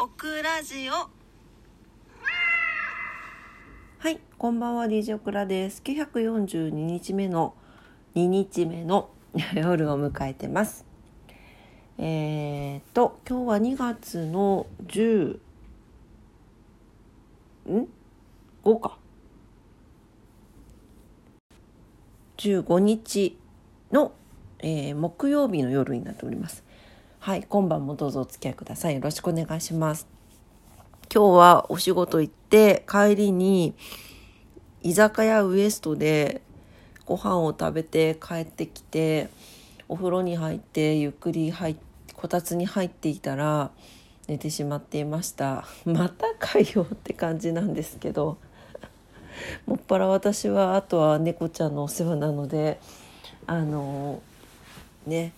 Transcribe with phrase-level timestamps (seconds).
[0.00, 0.92] オクラジオ
[3.98, 5.82] はい、こんばんは DJ オクラです。
[5.82, 7.56] 942日目の
[8.14, 9.10] 2日目の
[9.56, 10.86] 夜を迎えてます。
[11.98, 15.40] えー、っと今日は2月の10
[17.68, 17.88] ん
[18.62, 18.98] ？5か
[22.36, 23.36] 15日
[23.90, 24.12] の、
[24.60, 26.62] えー木曜日の夜になっております。
[27.20, 28.94] はい、今晩もどうぞお付き合いください。
[28.94, 30.06] よろしくお願いします。
[31.12, 33.74] 今日はお仕事行って帰りに
[34.82, 36.42] 居酒屋ウエストで
[37.04, 39.28] ご飯を食べて帰ってきて
[39.88, 41.76] お風呂に入ってゆっくり入っ
[42.14, 43.70] こたつに入っていたら
[44.26, 48.38] 寝てしまっていましたまたかよって感じなんですけど
[49.66, 52.78] もっぱら私はあとは猫ちゃんのお世話なので
[53.46, 54.20] あの
[55.06, 55.32] ね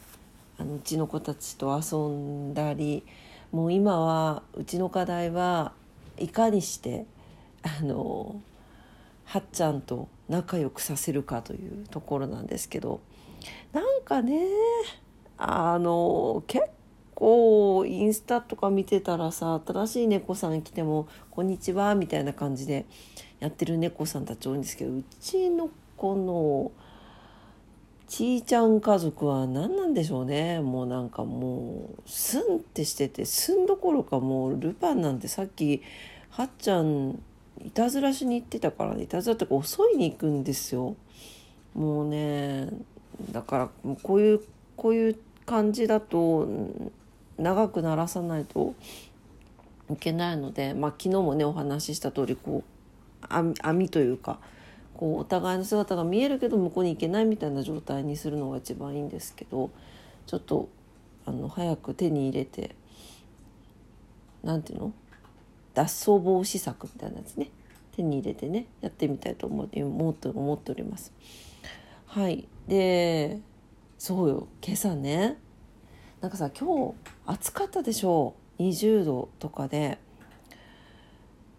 [0.60, 3.02] あのうちの子たちと遊んだり
[3.50, 5.73] もう今はうちの課題は
[6.19, 7.06] いかにして
[7.62, 8.42] あの
[9.25, 13.00] はっちゃんと仲良くさせるかというところなんですけど
[13.72, 14.48] なんかね
[15.38, 16.66] あの結
[17.14, 22.84] 構インスタとか見てたらさ新しい猫さん来ても「こんにちは」みたいな感じで
[23.38, 26.70] やってる猫さんたち多いんですけどうちの子の
[28.11, 30.58] ちーちゃん家族は何なんでしょうね。
[30.61, 35.80] もうなんかもうスンってしててスンどころかもうルパンなんてさっき
[36.28, 37.22] はっちゃん
[37.64, 39.05] いたずらしに行ってたからね。
[39.05, 40.97] いたずらとか襲いに行くんですよ。
[41.72, 42.69] もうね
[43.31, 44.41] だからこういう
[44.77, 45.16] こういう
[45.47, 46.48] 感じだと
[47.38, 48.75] 長くならさないと
[49.88, 54.41] いけないのでまあ昨日もねお話しした通りこう網というか
[55.01, 59.70] こうお互いの姿が見えるけど向こうに行けないみたいな状態にするのが一番いいんですけど
[60.27, 60.69] ちょっと
[61.25, 62.77] あの早く手に入れて
[64.45, 64.93] なんていうの？
[65.73, 67.48] 脱走防止策みたいなやつね。
[67.97, 71.12] 手に入れてねやってみたいと思って思って思っております。
[72.06, 72.47] はい。
[72.69, 73.41] で
[73.99, 74.49] そうよ。
[74.62, 75.39] 今朝ね
[76.21, 76.94] なんかさ今日
[77.27, 78.34] 暑かったでしょ？
[78.59, 79.99] う20度とかで。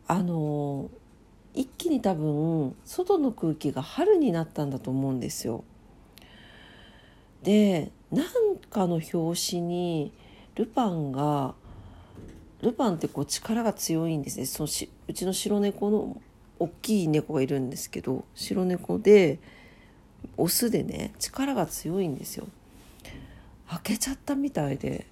[0.07, 0.89] あの
[1.53, 5.63] 一気に多分外の空気が春になったんだと思うんですよ。
[7.43, 10.11] でなんかの表紙に
[10.55, 11.55] ルパンが
[12.61, 16.21] ルパンってこう力が強いんですねそのしうちの白猫の
[16.59, 19.39] 大きい猫がいるんですけど白猫で
[20.37, 22.47] オスでね力が強いんですよ。
[23.67, 25.07] 開けちゃったみたいで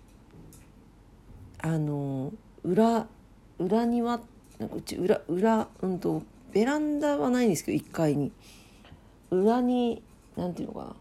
[1.57, 2.31] あの
[2.63, 3.07] 裏
[3.57, 4.19] 裏庭
[4.59, 6.21] なんかうち裏裏うんと
[6.51, 8.31] ベランダはないんですけど1階に。
[9.31, 10.01] 裏に
[10.35, 10.95] なんていうのか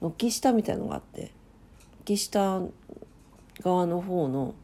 [0.00, 0.10] な。
[0.10, 1.32] 軒下みたいのがあって。
[2.04, 2.60] 軒下
[3.62, 4.54] 側の方の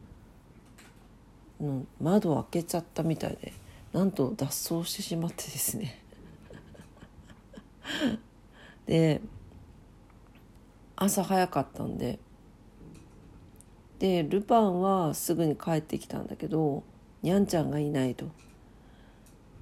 [1.61, 3.53] の窓を開けちゃったみたいで
[3.93, 6.01] なんと脱走してしまってですね。
[8.85, 9.21] で
[10.95, 12.19] 朝早かったんで。
[13.99, 16.83] でルパンはすぐに帰ってきたんだけど
[17.25, 18.27] にゃんちゃんがいないと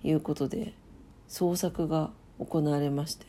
[0.03, 0.73] いうことで
[1.29, 3.25] 捜索が行われまして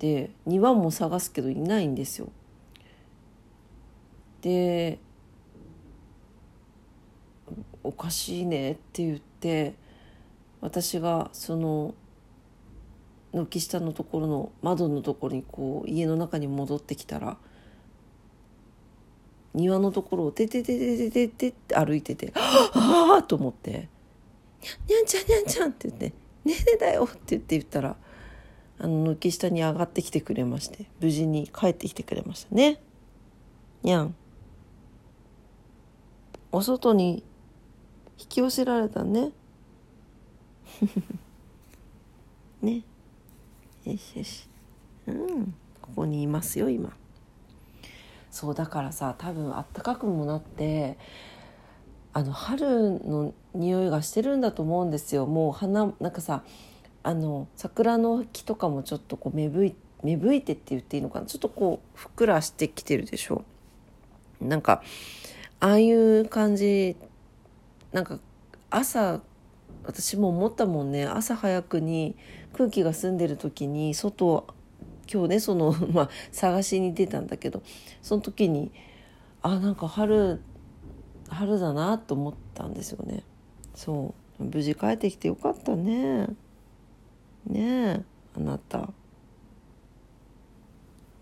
[0.00, 2.28] で庭も探すけどいないんですよ。
[4.40, 4.98] で
[7.84, 9.74] おかしいねって言って
[10.60, 11.94] 私がその
[13.32, 17.36] 軒下のところの窓のところにこう家の中に戻ってきたら
[19.58, 23.88] 庭のところをててててててって歩いてて「ああ!」と思って
[24.88, 26.12] 「にゃんちゃんにゃんちゃん」って言って
[26.44, 27.96] 「ねえねだよ」って言って言ったら
[28.78, 32.80] あの軒下に上がってきてくれまして無事に帰ってきてくれましたね。
[33.82, 34.14] にゃん
[36.52, 37.24] お外に
[38.18, 39.32] 引き寄せられたね。
[42.62, 42.82] ね。
[43.84, 44.48] よしよし。
[45.06, 45.54] うん。
[45.80, 46.96] ここにいますよ、今。
[48.30, 50.98] そう、だからさ、多分あったかくもなって、
[52.12, 55.26] あの、春の匂いがしてるんだと思うんですよ。
[55.26, 56.42] もう花、なんかさ、
[57.02, 61.26] あの、桜の木とかもちょっとこう芽吹い芽吹いてって言っていいのかな？
[61.26, 63.44] ちょっとこうふっくらしてきてるでしょ。
[64.40, 64.82] なんか
[65.58, 66.96] ああいう感じ
[67.90, 68.20] なんか
[68.70, 69.20] 朝
[69.84, 71.04] 私も思ったもんね。
[71.04, 72.14] 朝早くに
[72.52, 74.46] 空気が澄んでる時に外
[75.10, 77.62] 今日ねその、 まあ、探しに出たんだけど
[78.02, 78.70] その時に
[79.42, 80.40] あなんか春
[81.28, 83.22] 春だなと思ったんですよね。
[83.74, 84.44] そう。
[84.44, 86.26] 無事帰ってきてよかったね。
[87.46, 88.02] ねえ
[88.36, 88.90] あなた。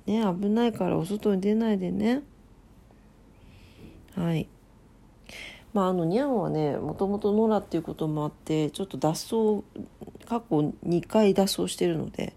[0.06, 2.22] ね危ないからお外に出ないでね。
[4.14, 4.48] はい。
[5.72, 9.64] まああのニャンはねもともと野良っていうこともあってちょっと脱走
[10.26, 12.34] 過去2回脱走してるので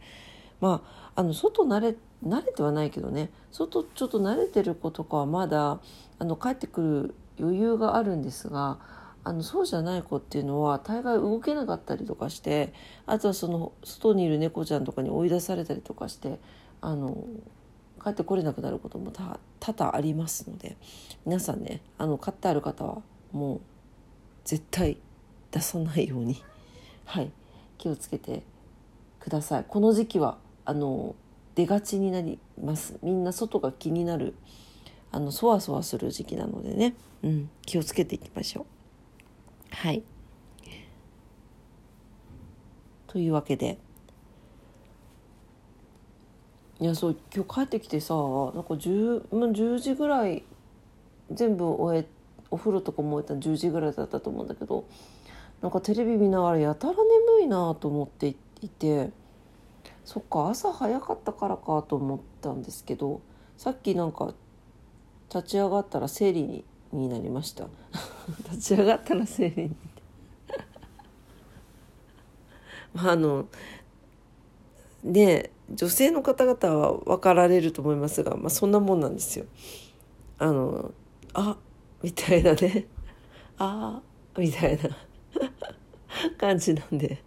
[0.62, 0.84] ま
[1.16, 1.96] ああの外慣れ
[2.26, 3.30] 慣れてはないけどね。
[3.52, 5.80] 外ちょっと慣れてる子とかはまだ
[6.20, 8.78] あの帰ってくる余裕があるんですが
[9.24, 12.74] あのそうじゃない子っていうのは大概動けなかったりとかして
[13.06, 16.40] あとはその外にいる猫ちゃんとかに追い出されたりとかして
[16.82, 17.26] あの
[18.04, 20.78] 帰ってこれなくなることも多々ありますので
[21.26, 23.02] 皆さんねあの飼ってある方は
[23.32, 23.62] もう
[24.46, 24.98] 絶対
[25.52, 26.42] 出さないように
[27.06, 27.32] はい
[27.78, 28.44] 気をつけて
[29.20, 29.66] ください。
[29.68, 30.38] この時期は
[30.70, 31.16] あの
[31.56, 33.00] 出がちになります。
[33.02, 34.36] みんな外が気になる。
[35.12, 36.94] あのそわそわする時期なのでね、
[37.24, 38.68] うん、気をつけていきましょ
[39.72, 39.76] う。
[39.76, 40.04] はい。
[43.08, 43.80] というわけで。
[46.80, 48.24] いやそう今日帰ってきてさなん
[48.64, 50.44] か 10, 10時ぐらい
[51.30, 52.08] 全部終え
[52.52, 54.86] お風呂とかも終えたの10時ぐらいだったと思うんだけど
[55.62, 59.10] なんかテレビ見ながらやたら眠いなと思っていて。
[60.06, 63.22] そっか朝早かったからかと思ったんですけど
[63.58, 64.34] さっきなんか
[65.34, 67.68] 立ち上がったら生理にになりました。
[68.52, 69.76] 立ち上がったら生 理に。
[72.96, 73.46] まああの
[75.04, 79.46] ね女性の方々は分かられると思いますが、まあ、そんなもんなんですよ。
[80.40, 80.92] あの
[81.34, 81.58] あ
[82.02, 82.88] みたいなね。
[83.60, 84.02] あ
[84.36, 84.90] みたいな。
[86.38, 87.22] 感じなんで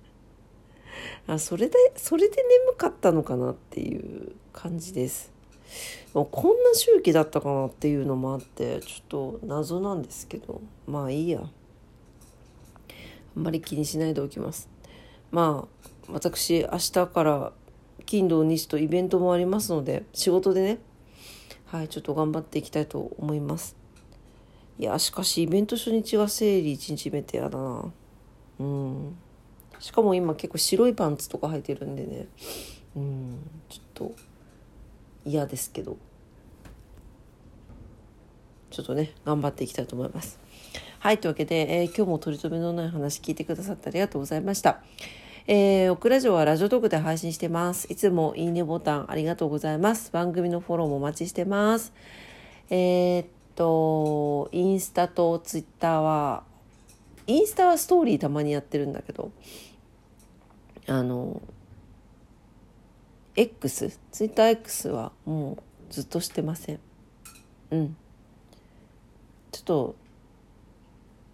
[1.27, 5.33] あそれでそれで眠かったのかなっていう感じです。
[6.15, 10.61] もうこんな周期だったかなっていうのもあってちょっと謎なんですけど。
[10.87, 11.41] まあいいや。
[13.35, 14.69] あんまり気にしないでおきます。
[15.31, 17.53] まあ私明日から
[18.05, 20.79] 金土日とイベントもありますので仕事でね。
[21.67, 23.77] はいちょっと頑張っていきたいと思います。
[24.79, 27.91] いやしかしイベント初日が生理1日目ってやだな。
[28.59, 29.17] うん。
[29.83, 32.27] しかも今結構白いパンツとか履いてるんでね
[32.97, 34.15] うんちょっと
[35.25, 35.97] 嫌ですけど
[38.71, 40.39] ちょっとね頑張っていきたいと思います
[41.01, 44.81] はいというわけで、えー、今日も取り留めのない話聞いてくださってありがとうございました
[45.49, 47.93] えー、オクラジオはラジオトークで配信してます。
[47.93, 50.13] いつもいいねボタンありがとうございます。
[50.13, 51.93] 番組のフォローもお待ちしてます。
[52.71, 53.27] えー、っ
[53.57, 56.45] と、インスタとツイッターは、
[57.27, 59.33] インスタはストーリーたまにやってるんだけど、
[60.87, 61.41] あの、
[63.37, 65.59] X、ツイッター X はも
[65.91, 66.81] うずっとしてません。
[67.71, 67.97] うん。
[69.53, 69.95] ちょっと、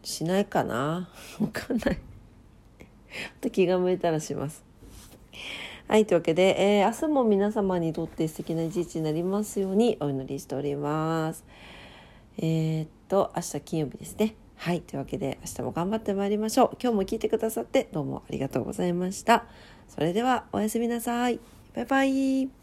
[0.02, 1.10] しないかな？
[1.40, 1.98] わかんない。
[3.50, 4.64] 気が向いたらします。
[5.88, 11.44] はい、というわけで、えー、明日も皆様にとって素敵な一日になりますようにお祈りしております。
[12.36, 14.34] えー、っと、明日金曜日ですね。
[14.58, 16.76] はい、というわけで明日も頑張ってまいりましょう。
[16.82, 19.46] 今日も聞いてくださってどうもありがとうございました。
[19.88, 21.38] それではおやすみなさい。
[21.74, 22.57] バイバイ。